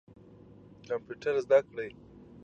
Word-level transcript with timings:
کمپیوټر 0.87 1.33
زده 1.45 1.59
کړئ. 1.67 1.89